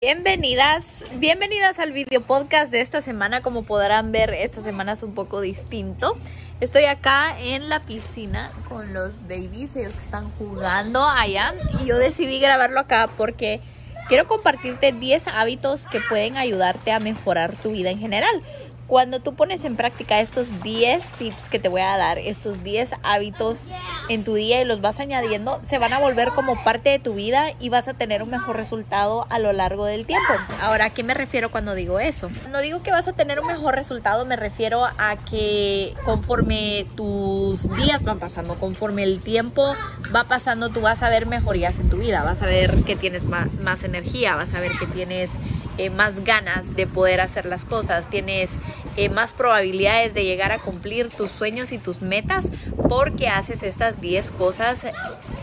Bienvenidas, 0.00 0.84
bienvenidas 1.16 1.80
al 1.80 1.90
video 1.90 2.20
podcast 2.20 2.70
de 2.70 2.80
esta 2.80 3.02
semana. 3.02 3.42
Como 3.42 3.64
podrán 3.64 4.12
ver, 4.12 4.32
esta 4.32 4.60
semana 4.60 4.92
es 4.92 5.02
un 5.02 5.12
poco 5.12 5.40
distinto. 5.40 6.16
Estoy 6.60 6.84
acá 6.84 7.36
en 7.40 7.68
la 7.68 7.80
piscina 7.80 8.52
con 8.68 8.94
los 8.94 9.22
babies, 9.22 9.74
ellos 9.74 9.96
están 9.96 10.30
jugando 10.38 11.04
allá 11.04 11.52
y 11.82 11.86
yo 11.86 11.98
decidí 11.98 12.38
grabarlo 12.38 12.78
acá 12.78 13.10
porque 13.16 13.60
quiero 14.06 14.28
compartirte 14.28 14.92
10 14.92 15.26
hábitos 15.26 15.84
que 15.86 16.00
pueden 16.00 16.36
ayudarte 16.36 16.92
a 16.92 17.00
mejorar 17.00 17.56
tu 17.56 17.72
vida 17.72 17.90
en 17.90 17.98
general. 17.98 18.44
Cuando 18.88 19.20
tú 19.20 19.34
pones 19.34 19.66
en 19.66 19.76
práctica 19.76 20.18
estos 20.20 20.62
10 20.62 21.04
tips 21.18 21.50
que 21.50 21.58
te 21.58 21.68
voy 21.68 21.82
a 21.82 21.98
dar, 21.98 22.18
estos 22.18 22.64
10 22.64 22.92
hábitos 23.02 23.66
en 24.08 24.24
tu 24.24 24.32
día 24.32 24.62
y 24.62 24.64
los 24.64 24.80
vas 24.80 24.98
añadiendo, 24.98 25.60
se 25.62 25.76
van 25.76 25.92
a 25.92 25.98
volver 25.98 26.28
como 26.28 26.64
parte 26.64 26.88
de 26.88 26.98
tu 26.98 27.12
vida 27.12 27.52
y 27.60 27.68
vas 27.68 27.86
a 27.86 27.92
tener 27.92 28.22
un 28.22 28.30
mejor 28.30 28.56
resultado 28.56 29.26
a 29.28 29.38
lo 29.40 29.52
largo 29.52 29.84
del 29.84 30.06
tiempo. 30.06 30.32
Ahora, 30.62 30.86
¿a 30.86 30.90
qué 30.90 31.02
me 31.02 31.12
refiero 31.12 31.50
cuando 31.50 31.74
digo 31.74 32.00
eso? 32.00 32.30
Cuando 32.40 32.60
digo 32.60 32.82
que 32.82 32.90
vas 32.90 33.06
a 33.06 33.12
tener 33.12 33.40
un 33.40 33.46
mejor 33.46 33.74
resultado, 33.74 34.24
me 34.24 34.36
refiero 34.36 34.86
a 34.86 35.16
que 35.30 35.92
conforme 36.06 36.86
tus 36.96 37.70
días 37.76 38.02
van 38.04 38.18
pasando, 38.18 38.54
conforme 38.54 39.02
el 39.02 39.20
tiempo 39.20 39.76
va 40.16 40.24
pasando, 40.24 40.70
tú 40.70 40.80
vas 40.80 41.02
a 41.02 41.10
ver 41.10 41.26
mejorías 41.26 41.78
en 41.78 41.90
tu 41.90 41.98
vida, 41.98 42.22
vas 42.22 42.40
a 42.40 42.46
ver 42.46 42.84
que 42.84 42.96
tienes 42.96 43.26
más, 43.26 43.52
más 43.60 43.84
energía, 43.84 44.34
vas 44.34 44.54
a 44.54 44.60
ver 44.60 44.72
que 44.80 44.86
tienes 44.86 45.28
eh, 45.78 45.90
más 45.90 46.24
ganas 46.24 46.74
de 46.74 46.86
poder 46.86 47.20
hacer 47.20 47.46
las 47.46 47.64
cosas, 47.64 48.08
tienes 48.08 48.50
eh, 48.96 49.08
más 49.08 49.32
probabilidades 49.32 50.12
de 50.12 50.24
llegar 50.24 50.52
a 50.52 50.58
cumplir 50.58 51.08
tus 51.08 51.30
sueños 51.30 51.72
y 51.72 51.78
tus 51.78 52.02
metas 52.02 52.46
porque 52.88 53.28
haces 53.28 53.62
estas 53.62 54.00
10 54.00 54.30
cosas 54.32 54.84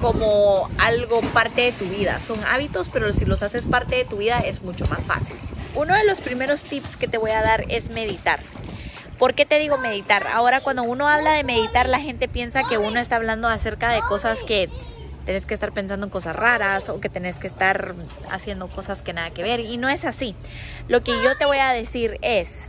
como 0.02 0.70
algo 0.77 1.21
parte 1.34 1.61
de 1.61 1.71
tu 1.71 1.85
vida. 1.85 2.20
Son 2.20 2.38
hábitos, 2.45 2.89
pero 2.91 3.11
si 3.13 3.25
los 3.25 3.44
haces 3.44 3.66
parte 3.66 3.95
de 3.95 4.05
tu 4.05 4.17
vida 4.17 4.39
es 4.39 4.61
mucho 4.61 4.86
más 4.88 5.00
fácil. 5.02 5.36
Uno 5.73 5.95
de 5.95 6.05
los 6.05 6.19
primeros 6.19 6.64
tips 6.64 6.95
que 6.95 7.08
te 7.08 7.17
voy 7.17 7.31
a 7.31 7.42
dar 7.42 7.66
es 7.70 7.89
meditar. 7.89 8.39
¿Por 9.17 9.33
qué 9.33 9.45
te 9.45 9.59
digo 9.59 9.77
meditar? 9.77 10.27
Ahora 10.27 10.59
cuando 10.61 10.83
uno 10.83 11.08
habla 11.08 11.31
de 11.33 11.44
meditar, 11.44 11.88
la 11.88 11.99
gente 11.99 12.27
piensa 12.27 12.64
que 12.67 12.77
uno 12.77 12.99
está 12.99 13.16
hablando 13.16 13.47
acerca 13.47 13.89
de 13.89 14.02
cosas 14.02 14.39
que 14.45 14.70
tenés 15.26 15.45
que 15.45 15.54
estar 15.54 15.72
pensando 15.72 16.06
en 16.06 16.09
cosas 16.09 16.36
raras 16.36 16.90
o 16.90 17.00
que 17.00 17.09
tenés 17.09 17.40
que 17.40 17.48
estar 17.48 17.95
haciendo 18.31 18.68
cosas 18.68 19.02
que 19.02 19.14
nada 19.14 19.32
que 19.32 19.44
ver. 19.44 19.59
Y 19.59 19.78
no 19.78 19.90
es 19.90 20.06
así. 20.06 20.36
Lo 20.88 21.02
que 21.04 21.12
yo 21.23 21.36
te 21.38 21.45
voy 21.45 21.58
a 21.58 21.72
decir 21.72 22.17
es... 22.22 22.67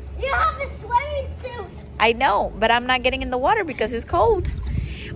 I 1.98 2.12
know, 2.12 2.50
but 2.58 2.70
I'm 2.70 2.86
not 2.86 3.02
getting 3.02 3.22
in 3.22 3.30
the 3.30 3.36
water 3.36 3.64
because 3.64 3.94
it's 3.94 4.06
cold. 4.06 4.48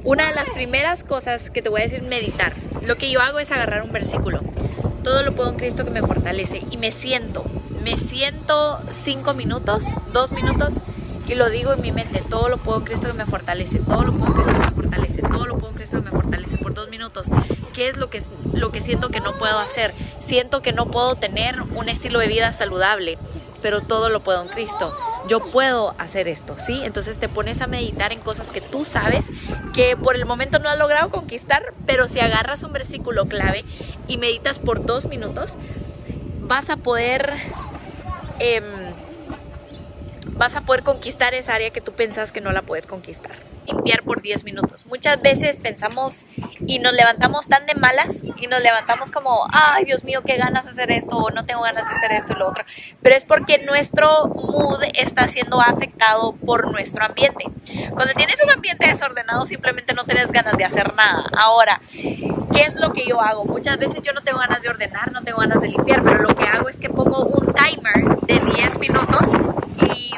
Una 0.05 0.29
de 0.29 0.35
las 0.35 0.49
primeras 0.51 1.05
cosas 1.05 1.51
que 1.51 1.63
te 1.63 1.69
voy 1.69 1.83
a 1.83 1.85
decir 1.85 2.03
meditar. 2.03 2.53
Lo 2.83 2.97
que 2.97 3.11
yo 3.11 3.21
hago 3.21 3.39
es 3.39 3.51
agarrar 3.51 3.83
un 3.83 3.93
versículo. 3.93 4.41
Todo 5.03 5.23
lo 5.23 5.35
puedo 5.35 5.51
en 5.51 5.57
Cristo 5.57 5.85
que 5.85 5.91
me 5.91 6.01
fortalece. 6.01 6.63
Y 6.71 6.77
me 6.77 6.93
siento. 6.93 7.45
Me 7.83 7.97
siento 7.97 8.81
cinco 8.91 9.35
minutos, 9.35 9.85
dos 10.13 10.33
minutos 10.33 10.81
y 11.31 11.37
lo 11.37 11.49
digo 11.49 11.73
en 11.73 11.81
mi 11.81 11.93
mente, 11.93 12.25
todo 12.29 12.49
lo 12.49 12.59
puedo 12.59 12.79
en 12.79 12.85
Cristo 12.85 13.07
que 13.07 13.15
me 13.15 13.25
fortalece, 13.25 13.79
todo 13.79 14.03
lo 14.03 14.13
puedo 14.13 14.27
en 14.27 14.33
Cristo 14.33 14.53
que 14.53 14.67
me 14.67 14.73
fortalece, 14.73 15.23
todo 15.23 15.47
lo 15.47 15.59
puedo 15.59 15.69
en 15.71 15.77
Cristo 15.77 15.97
que 15.99 16.11
me 16.11 16.11
fortalece 16.11 16.59
por 16.59 16.75
dos 16.75 16.91
minutos. 16.91 17.29
¿Qué 17.73 17.87
es 17.89 17.97
lo 17.97 18.11
que, 18.11 18.21
lo 18.53 18.73
que 18.73 18.81
siento 18.81 19.11
que 19.11 19.21
no 19.21 19.39
puedo 19.39 19.61
hacer? 19.61 19.95
Siento 20.19 20.61
que 20.61 20.73
no 20.73 20.91
puedo 20.91 21.15
tener 21.15 21.63
un 21.63 21.89
estilo 21.89 22.19
de 22.19 22.27
vida 22.27 22.53
saludable, 22.53 23.17
pero 23.63 23.81
todo 23.81 24.09
lo 24.09 24.25
puedo 24.25 24.43
en 24.43 24.49
Cristo. 24.49 24.93
Yo 25.29 25.39
puedo 25.53 25.95
hacer 25.99 26.27
esto, 26.27 26.57
¿sí? 26.59 26.81
Entonces 26.83 27.19
te 27.19 27.29
pones 27.29 27.61
a 27.61 27.69
meditar 27.69 28.13
en 28.13 28.19
cosas 28.19 28.49
que 28.49 28.61
tú 28.61 28.85
sabes 28.85 29.27
que 29.73 29.97
por 29.97 30.17
el 30.17 30.27
momento 30.27 30.59
no 30.59 30.69
has 30.69 30.79
logrado 30.79 31.11
conquistar, 31.11 31.75
pero 31.87 32.09
si 32.09 32.19
agarras 32.19 32.65
un 32.65 32.73
versículo 32.73 33.27
clave 33.27 33.65
y 34.09 34.19
meditas 34.19 34.59
por 34.59 34.85
dos 34.85 35.07
minutos, 35.07 35.57
vas 36.41 36.71
a 36.71 36.77
poder... 36.77 37.31
Eh, 38.41 38.90
vas 40.41 40.57
a 40.57 40.63
poder 40.63 40.83
conquistar 40.83 41.35
esa 41.35 41.55
área 41.55 41.69
que 41.69 41.83
tú 41.83 41.93
pensas 41.93 42.33
que 42.33 42.41
no 42.41 42.51
la 42.51 42.63
puedes 42.63 42.87
conquistar. 42.87 43.37
Limpiar 43.67 44.03
por 44.03 44.23
10 44.23 44.45
minutos. 44.45 44.87
Muchas 44.87 45.21
veces 45.21 45.57
pensamos 45.57 46.25
y 46.67 46.79
nos 46.79 46.93
levantamos 46.93 47.47
tan 47.47 47.67
de 47.67 47.75
malas 47.75 48.19
y 48.37 48.47
nos 48.47 48.61
levantamos 48.61 49.11
como, 49.11 49.47
ay 49.53 49.85
Dios 49.85 50.05
mío, 50.05 50.23
qué 50.25 50.37
ganas 50.37 50.65
de 50.65 50.71
hacer 50.71 50.91
esto 50.91 51.17
o 51.17 51.31
no 51.31 51.43
tengo 51.45 51.63
ganas 51.63 51.89
de 51.89 51.95
hacer 51.95 52.13
esto 52.13 52.33
y 52.35 52.37
lo 52.39 52.49
otro. 52.49 52.65
Pero 53.03 53.17
es 53.17 53.25
porque 53.25 53.59
nuestro 53.59 54.29
mood 54.29 54.83
está 54.95 55.29
siendo 55.29 55.61
afectado 55.61 56.33
por 56.33 56.71
nuestro 56.71 57.05
ambiente. 57.05 57.45
Cuando 57.91 58.15
tienes 58.15 58.43
un 58.43 58.51
ambiente 58.51 58.87
desordenado 58.89 59.47
simplemente 59.47 59.95
no 59.95 60.05
tienes 60.05 60.33
ganas 60.33 60.57
de 60.57 60.65
hacer 60.65 60.95
nada. 60.95 61.25
Ahora, 61.37 61.81
¿qué 61.93 62.63
es 62.63 62.77
lo 62.77 62.93
que 62.93 63.07
yo 63.07 63.21
hago? 63.21 63.45
Muchas 63.45 63.79
veces 63.79 64.01
yo 64.03 64.13
no 64.13 64.23
tengo 64.23 64.39
ganas 64.39 64.63
de 64.63 64.69
ordenar, 64.69 65.13
no 65.13 65.23
tengo 65.23 65.39
ganas 65.39 65.61
de 65.61 65.69
limpiar, 65.69 66.03
pero 66.03 66.23
lo 66.23 66.35
que 66.35 66.45
hago 66.45 66.69
es 66.69 66.77
que 66.77 66.89
pongo 66.89 67.25
un 67.25 67.55
timer 67.55 68.17
de 68.27 68.39
10 68.39 68.79
minutos 68.79 69.29
y 69.95 70.11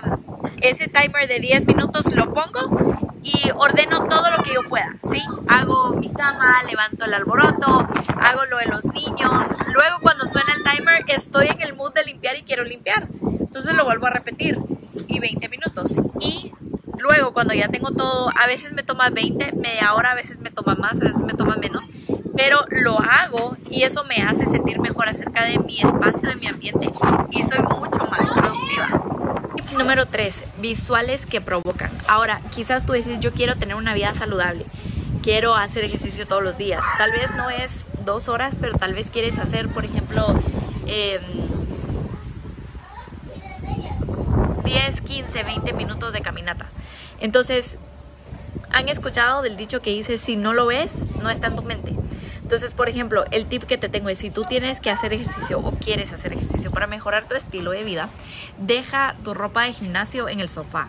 ese 0.60 0.88
timer 0.88 1.28
de 1.28 1.40
10 1.40 1.66
minutos 1.66 2.06
lo 2.12 2.32
pongo 2.32 3.11
y 3.22 3.50
ordeno 3.54 4.08
todo 4.08 4.30
lo 4.30 4.42
que 4.42 4.54
yo 4.54 4.68
pueda, 4.68 4.96
¿sí? 5.10 5.22
Hago 5.48 5.94
mi 5.94 6.12
cama, 6.12 6.62
levanto 6.68 7.04
el 7.04 7.14
alboroto, 7.14 7.88
hago 8.20 8.44
lo 8.46 8.58
de 8.58 8.66
los 8.66 8.84
niños. 8.84 9.48
Luego 9.72 9.98
cuando 10.02 10.26
suena 10.26 10.54
el 10.54 10.62
timer 10.64 11.04
estoy 11.08 11.48
en 11.48 11.62
el 11.62 11.74
mood 11.74 11.92
de 11.92 12.04
limpiar 12.04 12.36
y 12.36 12.42
quiero 12.42 12.64
limpiar. 12.64 13.08
Entonces 13.22 13.74
lo 13.74 13.84
vuelvo 13.84 14.06
a 14.06 14.10
repetir 14.10 14.58
y 15.06 15.20
20 15.20 15.48
minutos. 15.48 15.92
Y 16.20 16.52
luego 16.98 17.32
cuando 17.32 17.54
ya 17.54 17.68
tengo 17.68 17.90
todo, 17.90 18.30
a 18.30 18.46
veces 18.46 18.72
me 18.72 18.82
toma 18.82 19.10
20, 19.10 19.52
media 19.52 19.94
hora, 19.94 20.12
a 20.12 20.14
veces 20.14 20.38
me 20.38 20.50
toma 20.50 20.74
más, 20.74 21.00
a 21.00 21.04
veces 21.04 21.20
me 21.20 21.34
toma 21.34 21.56
menos, 21.56 21.88
pero 22.36 22.64
lo 22.70 22.98
hago 22.98 23.56
y 23.70 23.82
eso 23.82 24.04
me 24.04 24.16
hace 24.22 24.46
sentir 24.46 24.80
mejor 24.80 25.08
acerca 25.08 25.44
de 25.44 25.58
mi 25.58 25.80
espacio, 25.80 26.28
de 26.28 26.36
mi 26.36 26.46
ambiente 26.46 26.90
y 27.30 27.42
soy 27.42 27.58
mucho 27.60 28.06
más 28.06 28.30
productiva. 28.30 29.02
Número 29.92 30.08
3, 30.08 30.44
visuales 30.56 31.26
que 31.26 31.42
provocan. 31.42 31.90
Ahora, 32.08 32.40
quizás 32.54 32.86
tú 32.86 32.94
dices, 32.94 33.20
yo 33.20 33.30
quiero 33.30 33.56
tener 33.56 33.76
una 33.76 33.92
vida 33.92 34.14
saludable, 34.14 34.64
quiero 35.22 35.54
hacer 35.54 35.84
ejercicio 35.84 36.26
todos 36.26 36.42
los 36.42 36.56
días. 36.56 36.82
Tal 36.96 37.12
vez 37.12 37.30
no 37.34 37.50
es 37.50 37.84
dos 38.02 38.30
horas, 38.30 38.56
pero 38.58 38.78
tal 38.78 38.94
vez 38.94 39.10
quieres 39.10 39.38
hacer, 39.38 39.68
por 39.68 39.84
ejemplo, 39.84 40.40
10, 44.64 45.00
15, 45.02 45.42
20 45.42 45.72
minutos 45.74 46.14
de 46.14 46.22
caminata. 46.22 46.68
Entonces, 47.20 47.76
han 48.70 48.88
escuchado 48.88 49.42
del 49.42 49.58
dicho 49.58 49.82
que 49.82 49.90
dice, 49.90 50.16
si 50.16 50.36
no 50.36 50.54
lo 50.54 50.64
ves, 50.64 50.94
no 51.20 51.28
está 51.28 51.48
en 51.48 51.56
tu 51.56 51.62
mente. 51.62 51.94
Entonces, 52.52 52.74
por 52.74 52.90
ejemplo, 52.90 53.24
el 53.30 53.46
tip 53.46 53.62
que 53.62 53.78
te 53.78 53.88
tengo 53.88 54.10
es 54.10 54.18
si 54.18 54.30
tú 54.30 54.42
tienes 54.42 54.78
que 54.78 54.90
hacer 54.90 55.14
ejercicio 55.14 55.58
o 55.58 55.70
quieres 55.70 56.12
hacer 56.12 56.34
ejercicio 56.34 56.70
para 56.70 56.86
mejorar 56.86 57.24
tu 57.26 57.34
estilo 57.34 57.70
de 57.70 57.82
vida, 57.82 58.10
deja 58.58 59.16
tu 59.24 59.32
ropa 59.32 59.62
de 59.62 59.72
gimnasio 59.72 60.28
en 60.28 60.38
el 60.38 60.50
sofá 60.50 60.88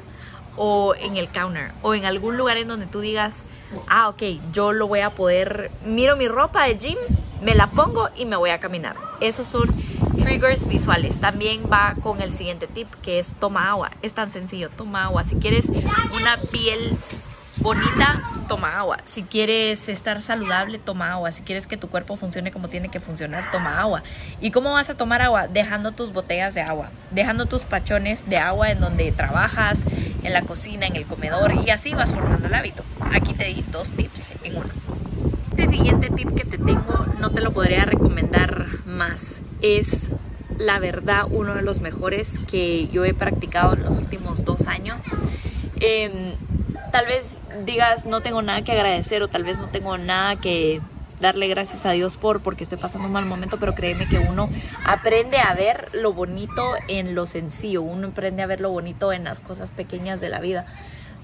o 0.57 0.93
en 0.93 1.15
el 1.15 1.29
counter 1.29 1.71
o 1.81 1.95
en 1.95 2.03
algún 2.03 2.35
lugar 2.35 2.57
en 2.57 2.67
donde 2.67 2.85
tú 2.85 2.99
digas, 2.99 3.45
ah, 3.87 4.09
ok, 4.09 4.23
yo 4.51 4.73
lo 4.73 4.87
voy 4.87 4.99
a 4.99 5.11
poder, 5.11 5.71
miro 5.85 6.17
mi 6.17 6.27
ropa 6.27 6.65
de 6.65 6.77
gym, 6.77 6.97
me 7.41 7.55
la 7.55 7.67
pongo 7.67 8.09
y 8.17 8.25
me 8.25 8.35
voy 8.35 8.49
a 8.49 8.59
caminar. 8.59 8.97
Esos 9.21 9.47
son 9.47 9.73
triggers 10.21 10.67
visuales. 10.67 11.21
También 11.21 11.61
va 11.71 11.95
con 12.03 12.21
el 12.21 12.33
siguiente 12.33 12.67
tip 12.67 12.89
que 13.01 13.19
es 13.19 13.31
toma 13.39 13.69
agua. 13.69 13.91
Es 14.01 14.11
tan 14.11 14.33
sencillo, 14.33 14.69
toma 14.69 15.05
agua. 15.05 15.23
Si 15.23 15.35
quieres 15.35 15.67
una 16.11 16.35
piel 16.51 16.97
bonita, 17.61 18.21
toma 18.43 18.77
agua. 18.77 18.99
Si 19.05 19.23
quieres 19.23 19.89
estar 19.89 20.21
saludable, 20.21 20.79
toma 20.79 21.13
agua. 21.13 21.31
Si 21.31 21.43
quieres 21.43 21.67
que 21.67 21.77
tu 21.77 21.89
cuerpo 21.89 22.15
funcione 22.15 22.51
como 22.51 22.69
tiene 22.69 22.89
que 22.89 22.99
funcionar, 22.99 23.51
toma 23.51 23.79
agua. 23.79 24.03
¿Y 24.41 24.51
cómo 24.51 24.73
vas 24.73 24.89
a 24.89 24.95
tomar 24.95 25.21
agua? 25.21 25.47
Dejando 25.47 25.91
tus 25.91 26.13
botellas 26.13 26.53
de 26.53 26.61
agua, 26.61 26.89
dejando 27.11 27.45
tus 27.45 27.63
pachones 27.63 28.27
de 28.29 28.37
agua 28.37 28.71
en 28.71 28.79
donde 28.79 29.11
trabajas, 29.11 29.79
en 30.23 30.33
la 30.33 30.41
cocina, 30.41 30.85
en 30.85 30.95
el 30.95 31.05
comedor 31.05 31.53
y 31.53 31.69
así 31.69 31.93
vas 31.93 32.13
formando 32.13 32.47
el 32.47 32.53
hábito. 32.53 32.83
Aquí 33.11 33.33
te 33.33 33.45
di 33.45 33.63
dos 33.71 33.91
tips 33.91 34.27
en 34.43 34.57
uno. 34.57 34.69
Este 35.51 35.69
siguiente 35.69 36.09
tip 36.09 36.33
que 36.35 36.45
te 36.45 36.57
tengo 36.57 37.05
no 37.19 37.29
te 37.31 37.41
lo 37.41 37.53
podría 37.53 37.85
recomendar 37.85 38.67
más. 38.85 39.41
Es 39.61 40.11
la 40.57 40.79
verdad 40.79 41.25
uno 41.29 41.55
de 41.55 41.61
los 41.61 41.79
mejores 41.79 42.29
que 42.49 42.87
yo 42.87 43.05
he 43.05 43.13
practicado 43.13 43.73
en 43.73 43.83
los 43.83 43.97
últimos 43.97 44.45
dos 44.45 44.67
años. 44.67 45.01
Eh, 45.79 46.35
tal 46.91 47.05
vez 47.05 47.37
digas 47.65 48.05
no 48.05 48.21
tengo 48.21 48.41
nada 48.41 48.61
que 48.63 48.71
agradecer 48.71 49.23
o 49.23 49.27
tal 49.27 49.43
vez 49.43 49.57
no 49.57 49.67
tengo 49.67 49.97
nada 49.97 50.35
que 50.35 50.81
darle 51.19 51.47
gracias 51.47 51.85
a 51.85 51.91
Dios 51.91 52.17
por 52.17 52.41
porque 52.41 52.63
estoy 52.63 52.77
pasando 52.77 53.07
un 53.07 53.13
mal 53.13 53.25
momento, 53.25 53.57
pero 53.57 53.73
créeme 53.75 54.07
que 54.07 54.19
uno 54.19 54.49
aprende 54.85 55.37
a 55.39 55.53
ver 55.53 55.87
lo 55.93 56.13
bonito 56.13 56.73
en 56.87 57.15
lo 57.15 57.25
sencillo, 57.25 57.81
uno 57.81 58.09
aprende 58.09 58.43
a 58.43 58.45
ver 58.45 58.59
lo 58.59 58.69
bonito 58.69 59.13
en 59.13 59.23
las 59.23 59.39
cosas 59.39 59.71
pequeñas 59.71 60.19
de 60.19 60.29
la 60.29 60.39
vida. 60.39 60.65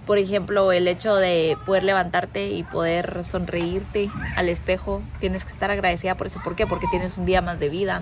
Por 0.05 0.17
ejemplo, 0.17 0.71
el 0.71 0.87
hecho 0.87 1.15
de 1.15 1.55
poder 1.67 1.83
levantarte 1.83 2.47
y 2.47 2.63
poder 2.63 3.23
sonreírte 3.23 4.09
al 4.35 4.49
espejo, 4.49 5.03
tienes 5.19 5.45
que 5.45 5.51
estar 5.51 5.69
agradecida 5.69 6.15
por 6.15 6.27
eso. 6.27 6.39
¿Por 6.43 6.55
qué? 6.55 6.65
Porque 6.65 6.87
tienes 6.89 7.17
un 7.17 7.25
día 7.25 7.41
más 7.41 7.59
de 7.59 7.69
vida. 7.69 8.01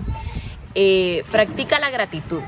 Eh, 0.74 1.22
practica 1.30 1.78
la 1.78 1.90
gratitud. 1.90 2.40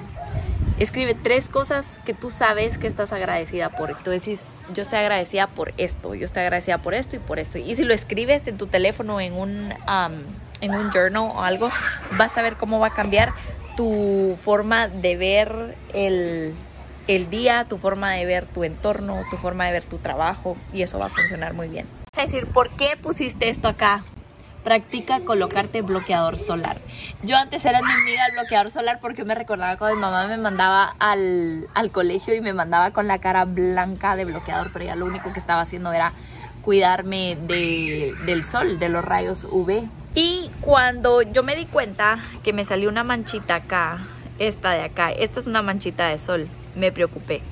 Escribe 0.80 1.14
tres 1.14 1.50
cosas 1.50 1.86
que 2.06 2.14
tú 2.14 2.30
sabes 2.30 2.78
que 2.78 2.86
estás 2.86 3.12
agradecida 3.12 3.68
por. 3.68 3.90
Entonces, 3.90 4.40
yo 4.72 4.80
estoy 4.80 5.00
agradecida 5.00 5.46
por 5.46 5.74
esto, 5.76 6.14
yo 6.14 6.24
estoy 6.24 6.42
agradecida 6.42 6.78
por 6.78 6.94
esto 6.94 7.16
y 7.16 7.18
por 7.18 7.38
esto. 7.38 7.58
Y 7.58 7.76
si 7.76 7.84
lo 7.84 7.92
escribes 7.92 8.46
en 8.46 8.56
tu 8.56 8.66
teléfono, 8.66 9.20
en 9.20 9.34
un, 9.34 9.74
en 10.62 10.74
un 10.74 10.90
journal 10.90 11.32
o 11.34 11.42
algo, 11.42 11.70
vas 12.16 12.36
a 12.38 12.40
ver 12.40 12.56
cómo 12.56 12.80
va 12.80 12.86
a 12.86 12.94
cambiar 12.94 13.34
tu 13.76 14.38
forma 14.42 14.88
de 14.88 15.16
ver 15.18 15.76
el, 15.92 16.54
el 17.08 17.28
día, 17.28 17.66
tu 17.68 17.76
forma 17.76 18.12
de 18.12 18.24
ver 18.24 18.46
tu 18.46 18.64
entorno, 18.64 19.22
tu 19.30 19.36
forma 19.36 19.66
de 19.66 19.72
ver 19.72 19.84
tu 19.84 19.98
trabajo 19.98 20.56
y 20.72 20.80
eso 20.80 20.98
va 20.98 21.06
a 21.06 21.10
funcionar 21.10 21.52
muy 21.52 21.68
bien. 21.68 21.86
Vas 22.16 22.24
a 22.24 22.26
decir, 22.26 22.46
¿por 22.46 22.70
qué 22.70 22.96
pusiste 23.00 23.50
esto 23.50 23.68
acá? 23.68 24.02
Practica 24.64 25.20
colocarte 25.20 25.82
bloqueador 25.82 26.38
solar. 26.38 26.80
Yo 27.22 27.36
antes 27.36 27.64
era 27.64 27.78
enemiga 27.78 28.24
del 28.24 28.32
bloqueador 28.32 28.70
solar 28.70 28.98
porque 29.00 29.24
me 29.24 29.34
recordaba 29.34 29.76
cuando 29.76 29.96
mi 29.96 30.02
mamá 30.02 30.26
me 30.26 30.36
mandaba 30.36 30.94
al, 30.98 31.68
al, 31.74 31.90
colegio 31.90 32.34
y 32.34 32.40
me 32.40 32.52
mandaba 32.52 32.90
con 32.92 33.06
la 33.06 33.18
cara 33.18 33.44
blanca 33.44 34.16
de 34.16 34.24
bloqueador, 34.24 34.70
pero 34.72 34.84
ya 34.84 34.96
lo 34.96 35.06
único 35.06 35.32
que 35.32 35.40
estaba 35.40 35.62
haciendo 35.62 35.92
era 35.92 36.12
cuidarme 36.62 37.36
de, 37.36 38.14
del 38.26 38.44
sol, 38.44 38.78
de 38.78 38.88
los 38.88 39.04
rayos 39.04 39.46
UV. 39.50 39.88
Y 40.14 40.50
cuando 40.60 41.22
yo 41.22 41.42
me 41.42 41.56
di 41.56 41.66
cuenta 41.66 42.18
que 42.42 42.52
me 42.52 42.64
salió 42.64 42.88
una 42.88 43.04
manchita 43.04 43.56
acá, 43.56 43.98
esta 44.38 44.72
de 44.72 44.82
acá, 44.82 45.12
esta 45.12 45.40
es 45.40 45.46
una 45.46 45.62
manchita 45.62 46.08
de 46.08 46.18
sol, 46.18 46.48
me 46.74 46.92
preocupé. 46.92 47.42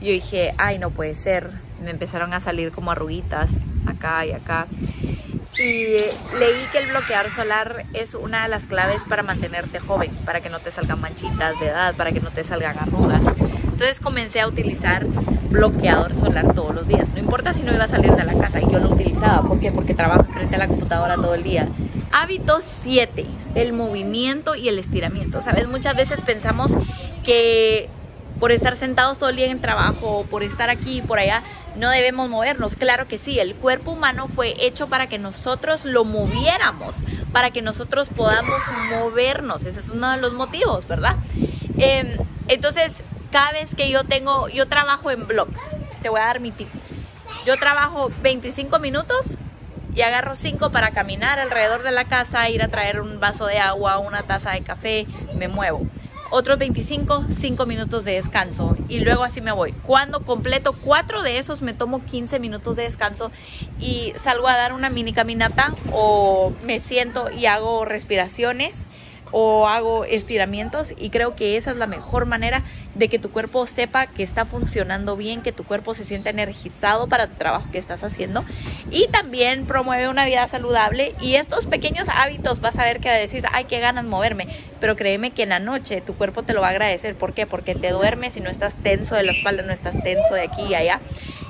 Yo 0.00 0.08
dije, 0.08 0.54
ay, 0.56 0.78
no 0.78 0.90
puede 0.90 1.14
ser. 1.14 1.50
Me 1.84 1.90
empezaron 1.90 2.32
a 2.32 2.40
salir 2.40 2.72
como 2.72 2.90
arruguitas 2.90 3.50
acá 3.86 4.24
y 4.24 4.32
acá. 4.32 4.66
Y 5.60 5.96
leí 6.38 6.66
que 6.72 6.78
el 6.78 6.86
bloqueador 6.86 7.30
solar 7.30 7.84
es 7.92 8.14
una 8.14 8.44
de 8.44 8.48
las 8.48 8.62
claves 8.62 9.02
para 9.06 9.22
mantenerte 9.22 9.78
joven, 9.78 10.10
para 10.24 10.40
que 10.40 10.48
no 10.48 10.58
te 10.58 10.70
salgan 10.70 11.00
manchitas 11.00 11.60
de 11.60 11.66
edad, 11.66 11.94
para 11.96 12.12
que 12.12 12.20
no 12.20 12.30
te 12.30 12.44
salgan 12.44 12.78
arrugas. 12.78 13.22
Entonces 13.64 14.00
comencé 14.00 14.40
a 14.40 14.46
utilizar 14.46 15.04
bloqueador 15.50 16.14
solar 16.14 16.54
todos 16.54 16.74
los 16.74 16.88
días. 16.88 17.10
No 17.10 17.18
importa 17.18 17.52
si 17.52 17.62
no 17.62 17.74
iba 17.74 17.84
a 17.84 17.88
salir 17.88 18.12
de 18.12 18.24
la 18.24 18.32
casa 18.34 18.58
y 18.60 18.70
yo 18.70 18.78
lo 18.78 18.88
utilizaba. 18.88 19.42
¿Por 19.42 19.60
qué? 19.60 19.70
Porque 19.70 19.92
trabajo 19.92 20.24
frente 20.32 20.56
a 20.56 20.58
la 20.58 20.66
computadora 20.66 21.16
todo 21.16 21.34
el 21.34 21.42
día. 21.42 21.68
Hábito 22.10 22.60
7, 22.82 23.26
el 23.54 23.74
movimiento 23.74 24.54
y 24.54 24.68
el 24.68 24.78
estiramiento. 24.78 25.42
Sabes, 25.42 25.68
muchas 25.68 25.94
veces 25.94 26.22
pensamos 26.22 26.72
que 27.22 27.90
por 28.38 28.50
estar 28.50 28.74
sentados 28.74 29.18
todo 29.18 29.28
el 29.28 29.36
día 29.36 29.44
en 29.44 29.52
el 29.52 29.60
trabajo, 29.60 30.26
por 30.30 30.42
estar 30.42 30.70
aquí 30.70 30.98
y 30.98 31.02
por 31.02 31.18
allá, 31.18 31.42
no 31.80 31.90
debemos 31.90 32.28
movernos. 32.28 32.76
Claro 32.76 33.08
que 33.08 33.18
sí, 33.18 33.40
el 33.40 33.54
cuerpo 33.54 33.92
humano 33.92 34.28
fue 34.28 34.54
hecho 34.64 34.88
para 34.88 35.08
que 35.08 35.18
nosotros 35.18 35.84
lo 35.84 36.04
moviéramos, 36.04 36.94
para 37.32 37.50
que 37.50 37.62
nosotros 37.62 38.08
podamos 38.08 38.62
movernos. 38.90 39.64
Ese 39.64 39.80
es 39.80 39.88
uno 39.88 40.10
de 40.10 40.18
los 40.18 40.34
motivos, 40.34 40.86
¿verdad? 40.86 41.16
Em, 41.78 42.16
entonces, 42.48 43.02
cada 43.32 43.52
vez 43.52 43.74
que 43.74 43.90
yo 43.90 44.04
tengo, 44.04 44.48
yo 44.48 44.68
trabajo 44.68 45.10
en 45.10 45.26
blogs, 45.26 45.60
te 46.02 46.10
voy 46.10 46.20
a 46.20 46.24
dar 46.24 46.40
mi 46.40 46.52
tip. 46.52 46.68
Yo 47.46 47.56
trabajo 47.56 48.10
25 48.22 48.78
minutos 48.78 49.38
y 49.94 50.02
agarro 50.02 50.34
5 50.34 50.70
para 50.70 50.90
caminar 50.90 51.40
alrededor 51.40 51.82
de 51.82 51.92
la 51.92 52.04
casa, 52.04 52.48
ir 52.50 52.62
a 52.62 52.68
traer 52.68 53.00
un 53.00 53.18
vaso 53.18 53.46
de 53.46 53.58
agua, 53.58 53.98
una 53.98 54.22
taza 54.22 54.50
de 54.52 54.60
café, 54.60 55.06
me 55.34 55.48
muevo. 55.48 55.86
Otros 56.32 56.58
25, 56.58 57.24
5 57.28 57.66
minutos 57.66 58.04
de 58.04 58.12
descanso 58.12 58.76
y 58.88 59.00
luego 59.00 59.24
así 59.24 59.40
me 59.40 59.50
voy. 59.50 59.72
Cuando 59.72 60.20
completo 60.24 60.74
4 60.74 61.22
de 61.22 61.38
esos 61.38 61.60
me 61.60 61.74
tomo 61.74 62.04
15 62.04 62.38
minutos 62.38 62.76
de 62.76 62.84
descanso 62.84 63.32
y 63.80 64.12
salgo 64.16 64.46
a 64.46 64.56
dar 64.56 64.72
una 64.72 64.90
mini 64.90 65.12
caminata 65.12 65.74
o 65.92 66.52
me 66.64 66.78
siento 66.78 67.32
y 67.32 67.46
hago 67.46 67.84
respiraciones 67.84 68.86
o 69.32 69.68
hago 69.68 70.04
estiramientos 70.04 70.94
y 70.96 71.10
creo 71.10 71.36
que 71.36 71.56
esa 71.56 71.70
es 71.70 71.76
la 71.76 71.86
mejor 71.86 72.26
manera 72.26 72.62
de 72.94 73.08
que 73.08 73.18
tu 73.18 73.30
cuerpo 73.30 73.66
sepa 73.66 74.06
que 74.06 74.22
está 74.22 74.44
funcionando 74.44 75.16
bien, 75.16 75.42
que 75.42 75.52
tu 75.52 75.64
cuerpo 75.64 75.94
se 75.94 76.04
sienta 76.04 76.30
energizado 76.30 77.08
para 77.08 77.24
el 77.24 77.30
trabajo 77.30 77.66
que 77.70 77.78
estás 77.78 78.02
haciendo 78.02 78.44
y 78.90 79.06
también 79.08 79.66
promueve 79.66 80.08
una 80.08 80.24
vida 80.24 80.46
saludable 80.48 81.14
y 81.20 81.36
estos 81.36 81.66
pequeños 81.66 82.08
hábitos 82.08 82.60
vas 82.60 82.78
a 82.78 82.84
ver 82.84 83.00
que 83.00 83.10
decís, 83.10 83.44
ay, 83.52 83.64
qué 83.64 83.78
ganas 83.78 84.04
moverme, 84.04 84.48
pero 84.80 84.96
créeme 84.96 85.30
que 85.30 85.44
en 85.44 85.50
la 85.50 85.58
noche 85.58 86.00
tu 86.00 86.14
cuerpo 86.14 86.42
te 86.42 86.52
lo 86.52 86.60
va 86.60 86.68
a 86.68 86.70
agradecer, 86.70 87.14
¿por 87.14 87.32
qué? 87.32 87.46
Porque 87.46 87.74
te 87.74 87.90
duermes 87.90 88.36
y 88.36 88.40
no 88.40 88.50
estás 88.50 88.74
tenso 88.74 89.14
de 89.14 89.22
la 89.22 89.32
espalda, 89.32 89.62
no 89.62 89.72
estás 89.72 90.02
tenso 90.02 90.34
de 90.34 90.42
aquí 90.42 90.62
y 90.68 90.74
allá, 90.74 91.00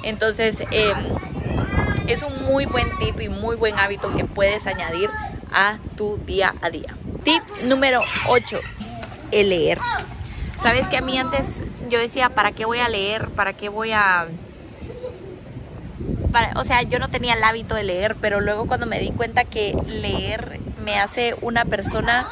entonces 0.03 0.57
em, 0.71 0.99
es 2.07 2.23
un 2.23 2.45
muy 2.45 2.67
buen 2.67 2.87
tip 2.99 3.21
y 3.21 3.29
muy 3.29 3.57
buen 3.57 3.79
hábito 3.79 4.15
que 4.15 4.25
puedes 4.25 4.67
añadir 4.67 5.11
a 5.53 5.79
tu 5.97 6.19
día 6.27 6.55
a 6.61 6.71
día. 6.71 6.95
Tip 7.25 7.43
número 7.65 8.01
8, 8.29 8.59
el 9.33 9.51
leer. 9.51 9.79
Sabes 10.63 10.87
que 10.89 10.97
a 10.97 11.01
mí 11.01 11.19
antes 11.19 11.47
yo 11.91 11.99
decía, 11.99 12.31
¿para 12.31 12.53
qué 12.53 12.65
voy 12.65 12.79
a 12.79 12.89
leer? 12.89 13.29
¿Para 13.29 13.53
qué 13.53 13.69
voy 13.69 13.93
a... 13.93 14.29
o 16.55 16.65
sea, 16.65 16.83
yo 16.83 16.99
no 16.99 17.09
tenía 17.09 17.35
el 17.35 17.45
hábito 17.45 17.75
de 17.75 17.85
leer, 17.85 18.17
pero 18.21 18.41
luego 18.41 18.67
cuando 18.67 18.87
me 18.87 19.01
di 19.01 19.11
cuenta 19.11 19.45
que 19.45 19.75
leer 19.87 20.61
me 20.85 20.99
hace 20.99 21.35
una 21.43 21.65
persona 21.65 22.29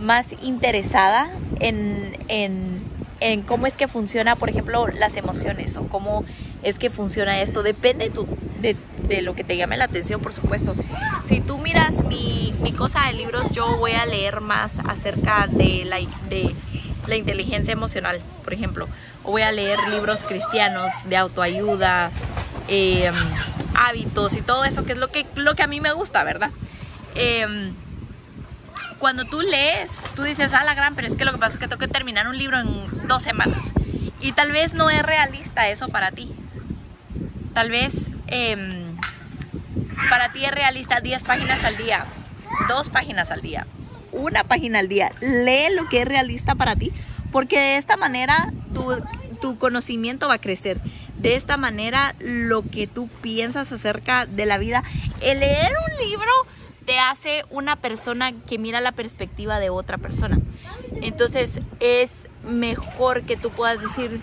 más 0.00 0.26
interesada 0.42 1.30
en, 1.60 2.16
en, 2.28 2.82
en 3.20 3.42
cómo 3.42 3.66
es 3.66 3.74
que 3.74 3.88
funciona, 3.88 4.36
por 4.36 4.50
ejemplo, 4.50 4.86
las 4.88 5.16
emociones 5.16 5.76
o 5.76 5.86
cómo 5.88 6.24
es 6.62 6.78
que 6.78 6.90
funciona 6.90 7.40
esto. 7.40 7.62
Depende 7.62 8.06
de, 8.06 8.10
tu, 8.10 8.26
de, 8.60 8.76
de 9.10 9.22
lo 9.22 9.34
que 9.34 9.44
te 9.44 9.56
llame 9.56 9.76
la 9.76 9.84
atención, 9.84 10.20
por 10.20 10.32
supuesto. 10.32 10.74
Si 11.26 11.40
tú 11.40 11.58
miras 11.58 12.04
mi, 12.04 12.54
mi, 12.62 12.72
cosa 12.72 13.06
de 13.06 13.12
libros, 13.12 13.50
yo 13.50 13.76
voy 13.76 13.92
a 13.92 14.06
leer 14.06 14.40
más 14.40 14.72
acerca 14.88 15.46
de 15.48 15.84
la, 15.84 15.96
de 16.28 16.54
la 17.06 17.16
inteligencia 17.16 17.72
emocional, 17.72 18.20
por 18.44 18.54
ejemplo. 18.54 18.88
O 19.24 19.32
voy 19.32 19.42
a 19.42 19.52
leer 19.52 19.78
libros 19.90 20.20
cristianos 20.20 20.92
de 21.06 21.16
autoayuda, 21.16 22.10
eh, 22.68 23.10
hábitos 23.74 24.34
y 24.34 24.42
todo 24.42 24.64
eso, 24.64 24.84
que 24.84 24.92
es 24.92 24.98
lo 24.98 25.08
que, 25.08 25.26
lo 25.34 25.54
que 25.54 25.62
a 25.62 25.66
mí 25.66 25.80
me 25.80 25.92
gusta, 25.92 26.22
¿verdad? 26.24 26.50
Eh, 27.16 27.72
cuando 28.98 29.24
tú 29.24 29.40
lees, 29.40 29.90
tú 30.14 30.22
dices, 30.22 30.52
ah, 30.52 30.62
la 30.62 30.74
gran, 30.74 30.94
pero 30.94 31.08
es 31.08 31.16
que 31.16 31.24
lo 31.24 31.32
que 31.32 31.38
pasa 31.38 31.54
es 31.54 31.58
que 31.58 31.66
tengo 31.66 31.80
que 31.80 31.88
terminar 31.88 32.28
un 32.28 32.38
libro 32.38 32.60
en 32.60 33.08
dos 33.08 33.22
semanas. 33.22 33.66
Y 34.20 34.32
tal 34.32 34.52
vez 34.52 34.74
no 34.74 34.90
es 34.90 35.02
realista 35.02 35.68
eso 35.68 35.88
para 35.88 36.12
ti. 36.12 36.30
Tal 37.54 37.70
vez 37.70 38.14
eh, 38.28 38.89
para 40.08 40.32
ti 40.32 40.44
es 40.44 40.52
realista 40.52 41.00
10 41.00 41.22
páginas 41.24 41.64
al 41.64 41.76
día, 41.76 42.06
dos 42.68 42.88
páginas 42.88 43.30
al 43.30 43.42
día, 43.42 43.66
una 44.12 44.44
página 44.44 44.78
al 44.78 44.88
día. 44.88 45.12
Lee 45.20 45.74
lo 45.74 45.88
que 45.88 46.02
es 46.02 46.08
realista 46.08 46.54
para 46.54 46.76
ti, 46.76 46.92
porque 47.32 47.58
de 47.58 47.76
esta 47.76 47.96
manera 47.96 48.52
tu, 48.72 48.96
tu 49.40 49.58
conocimiento 49.58 50.28
va 50.28 50.34
a 50.34 50.40
crecer. 50.40 50.80
De 51.16 51.34
esta 51.34 51.56
manera 51.56 52.14
lo 52.18 52.62
que 52.62 52.86
tú 52.86 53.08
piensas 53.20 53.72
acerca 53.72 54.26
de 54.26 54.46
la 54.46 54.58
vida. 54.58 54.82
El 55.20 55.40
leer 55.40 55.72
un 55.86 56.08
libro 56.08 56.30
te 56.86 56.98
hace 56.98 57.44
una 57.50 57.76
persona 57.76 58.32
que 58.32 58.58
mira 58.58 58.80
la 58.80 58.92
perspectiva 58.92 59.60
de 59.60 59.70
otra 59.70 59.98
persona. 59.98 60.38
Entonces 61.02 61.50
es 61.78 62.10
mejor 62.48 63.22
que 63.22 63.36
tú 63.36 63.50
puedas 63.50 63.82
decir, 63.82 64.18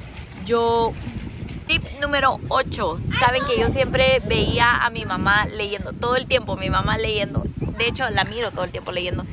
yo 0.45 0.91
Tip 1.67 1.83
número 1.99 2.39
8. 2.47 2.99
Saben 3.19 3.43
que 3.45 3.59
yo 3.59 3.67
siempre 3.67 4.21
veía 4.25 4.77
a 4.77 4.89
mi 4.89 5.03
mamá 5.03 5.45
leyendo, 5.47 5.91
todo 5.91 6.15
el 6.15 6.25
tiempo, 6.25 6.55
mi 6.55 6.69
mamá 6.69 6.97
leyendo. 6.97 7.43
De 7.77 7.87
hecho, 7.87 8.09
la 8.09 8.23
miro 8.23 8.51
todo 8.51 8.63
el 8.63 8.71
tiempo 8.71 8.93
leyendo. 8.93 9.25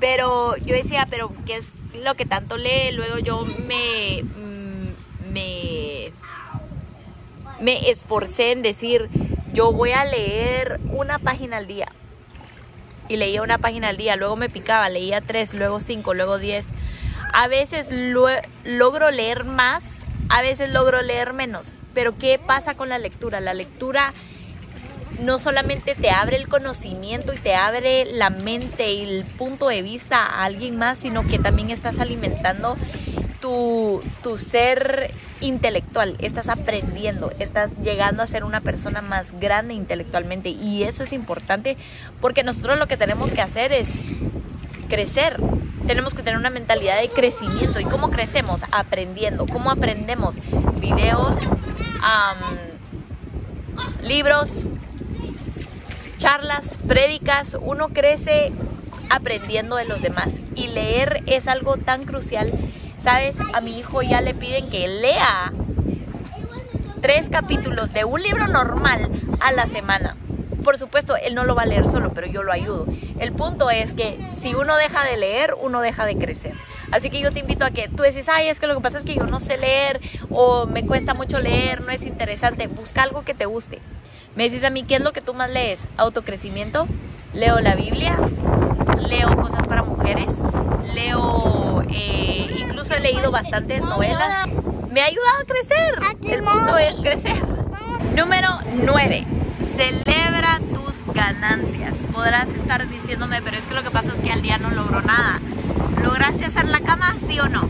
Pero 0.00 0.56
yo 0.56 0.74
decía, 0.74 1.06
pero 1.08 1.32
¿qué 1.46 1.56
es 1.56 1.72
lo 2.02 2.16
que 2.16 2.26
tanto 2.26 2.56
lee? 2.56 2.90
Luego 2.92 3.18
yo 3.18 3.44
me, 3.44 4.24
mm, 4.24 5.32
me, 5.32 6.12
me 7.60 7.88
esforcé 7.88 8.50
en 8.50 8.62
decir, 8.62 9.08
yo 9.52 9.70
voy 9.70 9.92
a 9.92 10.04
leer 10.04 10.80
una 10.90 11.20
página 11.20 11.58
al 11.58 11.68
día. 11.68 11.92
Y 13.08 13.16
leía 13.16 13.42
una 13.42 13.58
página 13.58 13.90
al 13.90 13.96
día, 13.96 14.16
luego 14.16 14.34
me 14.34 14.48
picaba, 14.48 14.88
leía 14.88 15.20
tres, 15.20 15.54
luego 15.54 15.78
cinco, 15.78 16.14
luego 16.14 16.38
diez. 16.38 16.66
A 17.32 17.46
veces 17.46 17.90
logro 18.64 19.12
leer 19.12 19.44
más 19.44 19.84
a 20.28 20.42
veces 20.42 20.70
logro 20.70 21.02
leer 21.02 21.32
menos, 21.32 21.78
pero 21.94 22.16
¿qué 22.16 22.38
pasa 22.38 22.74
con 22.74 22.88
la 22.88 22.98
lectura? 22.98 23.40
La 23.40 23.54
lectura 23.54 24.12
no 25.20 25.38
solamente 25.38 25.94
te 25.94 26.10
abre 26.10 26.36
el 26.36 26.48
conocimiento 26.48 27.32
y 27.32 27.38
te 27.38 27.54
abre 27.54 28.04
la 28.04 28.30
mente 28.30 28.92
y 28.92 29.02
el 29.02 29.24
punto 29.24 29.68
de 29.68 29.82
vista 29.82 30.24
a 30.24 30.44
alguien 30.44 30.76
más, 30.76 30.98
sino 30.98 31.22
que 31.26 31.38
también 31.38 31.70
estás 31.70 31.98
alimentando 31.98 32.76
tu, 33.40 34.02
tu, 34.22 34.36
ser 34.36 35.12
intelectual, 35.40 36.16
estás 36.18 36.48
aprendiendo, 36.48 37.32
estás 37.38 37.70
llegando 37.82 38.22
a 38.22 38.26
ser 38.26 38.44
una 38.44 38.60
persona 38.60 39.02
más 39.02 39.38
grande 39.38 39.74
intelectualmente. 39.74 40.50
Y 40.50 40.84
eso 40.84 41.04
es 41.04 41.12
importante 41.12 41.76
porque 42.20 42.42
nosotros 42.42 42.78
lo 42.78 42.86
que 42.86 42.96
tenemos 42.96 43.32
que 43.32 43.42
hacer 43.42 43.72
es 43.72 43.88
crecer, 44.88 45.38
tenemos 45.86 46.14
que 46.14 46.22
tener 46.22 46.38
una 46.38 46.50
mentalidad 46.50 47.00
de 47.00 47.08
crecimiento. 47.08 47.80
¿Y 47.80 47.84
cómo 47.84 48.10
crecemos? 48.10 48.62
Aprendiendo. 48.72 49.46
¿Cómo 49.46 49.70
aprendemos? 49.70 50.36
Videos, 50.80 51.34
libros, 54.02 54.66
charlas, 56.18 56.78
prédicas. 56.86 57.56
Uno 57.60 57.88
crece 57.88 58.52
aprendiendo 59.10 59.76
de 59.76 59.84
los 59.84 60.02
demás. 60.02 60.34
Y 60.54 60.68
leer 60.68 61.22
es 61.26 61.48
algo 61.48 61.76
tan 61.76 62.04
crucial. 62.04 62.52
¿Sabes? 62.98 63.36
A 63.52 63.60
mi 63.60 63.78
hijo 63.78 64.02
ya 64.02 64.20
le 64.20 64.34
piden 64.34 64.68
que 64.68 64.88
lea 64.88 65.52
tres 67.00 67.28
capítulos 67.28 67.92
de 67.92 68.04
un 68.04 68.22
libro 68.22 68.48
normal 68.48 69.08
a 69.40 69.52
la 69.52 69.66
semana 69.66 70.16
por 70.66 70.78
supuesto, 70.78 71.14
él 71.14 71.36
no 71.36 71.44
lo 71.44 71.54
va 71.54 71.62
a 71.62 71.66
leer 71.66 71.84
solo, 71.84 72.12
pero 72.12 72.26
yo 72.26 72.42
lo 72.42 72.50
ayudo. 72.50 72.86
El 73.20 73.30
punto 73.30 73.70
es 73.70 73.94
que 73.94 74.18
si 74.34 74.56
uno 74.56 74.76
deja 74.76 75.04
de 75.04 75.16
leer, 75.16 75.54
uno 75.62 75.80
deja 75.80 76.04
de 76.04 76.16
crecer. 76.16 76.54
Así 76.90 77.08
que 77.08 77.20
yo 77.20 77.30
te 77.30 77.38
invito 77.38 77.64
a 77.64 77.70
que 77.70 77.88
tú 77.88 78.02
decís, 78.02 78.28
ay, 78.28 78.48
es 78.48 78.58
que 78.58 78.66
lo 78.66 78.74
que 78.74 78.80
pasa 78.80 78.98
es 78.98 79.04
que 79.04 79.14
yo 79.14 79.28
no 79.28 79.38
sé 79.38 79.58
leer 79.58 80.00
o 80.28 80.66
me 80.66 80.84
cuesta 80.84 81.14
mucho 81.14 81.38
leer, 81.38 81.82
no 81.82 81.90
es 81.92 82.04
interesante. 82.04 82.66
Busca 82.66 83.04
algo 83.04 83.22
que 83.22 83.32
te 83.32 83.46
guste. 83.46 83.78
Me 84.34 84.42
dices 84.42 84.64
a 84.64 84.70
mí, 84.70 84.82
¿qué 84.82 84.96
es 84.96 85.02
lo 85.02 85.12
que 85.12 85.20
tú 85.20 85.34
más 85.34 85.50
lees? 85.50 85.84
Autocrecimiento, 85.98 86.88
leo 87.32 87.60
la 87.60 87.76
Biblia, 87.76 88.18
leo 89.08 89.36
cosas 89.36 89.64
para 89.68 89.84
mujeres, 89.84 90.32
leo, 90.94 91.84
eh, 91.92 92.56
incluso 92.58 92.92
he 92.92 92.98
leído 92.98 93.30
bastantes 93.30 93.84
novelas. 93.84 94.48
Me 94.90 95.00
ha 95.00 95.04
ayudado 95.04 95.38
a 95.42 95.44
crecer. 95.44 95.94
El 96.28 96.42
punto 96.42 96.76
es 96.76 96.96
crecer. 96.98 97.40
Número 98.16 98.48
9. 98.82 99.35
Celebra 99.76 100.58
tus 100.72 100.94
ganancias. 101.14 102.06
Podrás 102.10 102.48
estar 102.48 102.88
diciéndome, 102.88 103.42
pero 103.42 103.58
es 103.58 103.66
que 103.66 103.74
lo 103.74 103.82
que 103.82 103.90
pasa 103.90 104.12
es 104.14 104.20
que 104.20 104.32
al 104.32 104.40
día 104.40 104.56
no 104.56 104.70
logró 104.70 105.02
nada. 105.02 105.38
¿Lograste 106.02 106.46
hacer 106.46 106.66
la 106.66 106.80
cama? 106.80 107.14
¿Sí 107.28 107.38
o 107.40 107.48
no? 107.48 107.68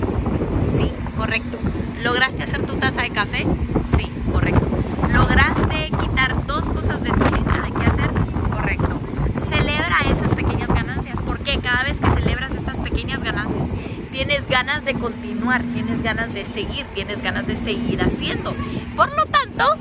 Sí, 0.78 0.92
correcto. 1.16 1.58
¿Lograste 2.02 2.44
hacer 2.44 2.64
tu 2.64 2.76
taza 2.76 3.02
de 3.02 3.10
café? 3.10 3.44
Sí, 3.96 4.08
correcto. 4.32 4.68
¿Lograste 5.12 5.90
quitar 6.00 6.46
dos 6.46 6.64
cosas 6.66 7.02
de 7.02 7.10
tu 7.10 7.25
lista 7.34 7.60
de 7.60 7.72
qué 7.72 7.86
hacer? 7.86 8.10
Correcto. 8.52 9.00
Celebra 9.48 9.96
esas 10.08 10.32
pequeñas 10.32 10.68
ganancias, 10.68 11.18
porque 11.26 11.58
cada 11.58 11.82
vez 11.82 11.96
que 11.98 12.10
celebras 12.10 12.52
estas 12.52 12.78
pequeñas 12.78 13.25
ganancias, 13.25 13.64
tienes 14.12 14.46
ganas 14.46 14.84
de 14.84 14.94
continuar, 14.94 15.62
tienes 15.75 16.04
ganas 16.04 16.32
de 16.32 16.44
seguir, 16.44 16.86
tienes 16.94 17.20
ganas 17.20 17.48
de 17.48 17.56
seguir 17.56 18.00
haciendo. 18.00 18.54
Por 18.94 19.12
lo 19.16 19.26
tanto, 19.26 19.76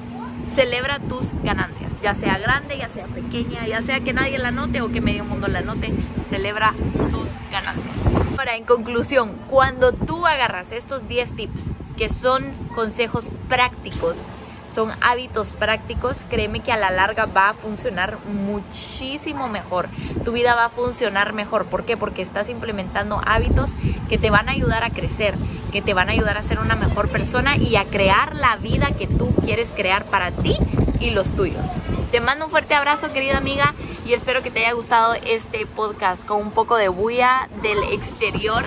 celebra 0.56 1.00
tus 1.00 1.28
ganancias, 1.44 1.85
ya 2.06 2.14
sea 2.14 2.38
grande, 2.38 2.78
ya 2.78 2.88
sea 2.88 3.08
pequeña, 3.08 3.66
ya 3.66 3.82
sea 3.82 4.00
que 4.00 4.14
nadie 4.14 4.38
la 4.38 4.52
note 4.52 4.80
o 4.82 4.92
que 4.92 5.02
medio 5.02 5.26
mundo 5.26 5.48
la 5.48 5.62
note, 5.62 5.92
celebra 6.30 6.76
tus 7.10 7.28
ganancias. 7.52 7.96
Ahora, 8.38 8.56
en 8.56 8.64
conclusión, 8.64 9.34
cuando 9.50 9.92
tú 9.92 10.28
agarras 10.28 10.72
estos 10.72 11.08
10 11.08 11.36
tips, 11.36 11.72
que 11.98 12.08
son 12.08 12.54
consejos 12.76 13.30
prácticos, 13.50 14.28
son 14.72 14.92
hábitos 15.02 15.48
prácticos, 15.48 16.24
créeme 16.30 16.60
que 16.60 16.72
a 16.72 16.78
la 16.78 16.92
larga 16.92 17.26
va 17.26 17.50
a 17.50 17.54
funcionar 17.56 18.20
muchísimo 18.28 19.48
mejor. 19.48 19.90
Tu 20.24 20.32
vida 20.32 20.54
va 20.54 20.66
a 20.66 20.70
funcionar 20.70 21.34
mejor. 21.34 21.66
¿Por 21.66 21.86
qué? 21.86 21.98
Porque 21.98 22.22
estás 22.22 22.50
implementando 22.50 23.20
hábitos 23.26 23.74
que 24.10 24.20
te 24.20 24.30
van 24.30 24.48
a 24.48 24.52
ayudar 24.52 24.84
a 24.84 24.92
crecer, 24.92 25.34
que 25.72 25.82
te 25.82 25.96
van 25.96 26.10
a 26.10 26.12
ayudar 26.12 26.38
a 26.38 26.44
ser 26.44 26.60
una 26.60 26.76
mejor 26.76 27.10
persona 27.10 27.58
y 27.58 27.78
a 27.78 27.86
crear 27.86 28.36
la 28.36 28.58
vida 28.58 28.92
que 28.92 29.08
tú 29.08 29.34
quieres 29.44 29.72
crear 29.76 30.06
para 30.06 30.30
ti 30.30 30.60
y 31.00 31.12
los 31.12 31.30
tuyos. 31.36 31.66
Te 32.12 32.20
mando 32.20 32.46
un 32.46 32.52
fuerte 32.52 32.74
abrazo, 32.74 33.12
querida 33.12 33.38
amiga, 33.38 33.74
y 34.06 34.14
espero 34.14 34.42
que 34.42 34.52
te 34.52 34.60
haya 34.60 34.74
gustado 34.74 35.14
este 35.26 35.66
podcast 35.66 36.26
con 36.26 36.42
un 36.42 36.52
poco 36.52 36.78
de 36.78 36.88
bulla 36.88 37.50
del 37.62 37.84
exterior 37.92 38.66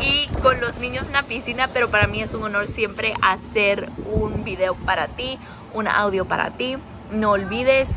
y 0.00 0.28
con 0.42 0.60
los 0.60 0.78
niños 0.78 1.06
en 1.06 1.12
la 1.12 1.22
piscina, 1.22 1.68
pero 1.68 1.90
para 1.90 2.06
mí 2.06 2.22
es 2.22 2.32
un 2.34 2.42
honor 2.42 2.66
siempre 2.66 3.14
hacer 3.22 3.88
un 4.12 4.44
video 4.44 4.74
para 4.74 5.08
ti, 5.08 5.38
un 5.74 5.86
audio 5.86 6.24
para 6.24 6.50
ti. 6.50 6.76
No 7.12 7.32
olvides 7.32 7.88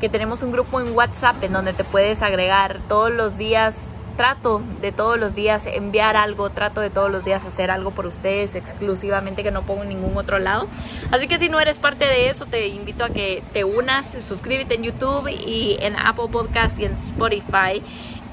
que 0.00 0.08
tenemos 0.08 0.42
un 0.42 0.52
grupo 0.52 0.80
en 0.80 0.94
WhatsApp 0.96 1.42
en 1.44 1.52
donde 1.52 1.72
te 1.72 1.84
puedes 1.84 2.22
agregar 2.22 2.80
todos 2.88 3.10
los 3.10 3.36
días. 3.36 3.76
Trato 4.16 4.62
de 4.80 4.92
todos 4.92 5.18
los 5.18 5.34
días 5.34 5.62
enviar 5.66 6.16
algo, 6.16 6.50
trato 6.50 6.80
de 6.80 6.90
todos 6.90 7.10
los 7.10 7.24
días 7.24 7.44
hacer 7.44 7.70
algo 7.70 7.90
por 7.90 8.06
ustedes 8.06 8.54
exclusivamente 8.54 9.42
que 9.42 9.50
no 9.50 9.62
pongo 9.62 9.82
en 9.82 9.88
ningún 9.90 10.16
otro 10.16 10.38
lado. 10.38 10.68
Así 11.10 11.26
que 11.26 11.38
si 11.38 11.48
no 11.48 11.60
eres 11.60 11.78
parte 11.78 12.04
de 12.04 12.28
eso, 12.28 12.46
te 12.46 12.68
invito 12.68 13.04
a 13.04 13.10
que 13.10 13.42
te 13.52 13.64
unas, 13.64 14.06
suscríbete 14.22 14.74
en 14.74 14.82
YouTube 14.82 15.28
y 15.28 15.76
en 15.80 15.96
Apple 15.96 16.28
Podcast 16.30 16.78
y 16.78 16.84
en 16.84 16.92
Spotify 16.92 17.82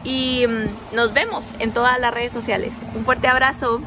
y 0.04 0.46
mm, 0.48 0.96
nos 0.96 1.14
vemos 1.14 1.54
en 1.60 1.72
todas 1.72 2.00
las 2.00 2.14
redes 2.14 2.32
sociales. 2.32 2.72
Un 2.96 3.06
fuerte 3.06 3.28
abrazo. 3.28 3.82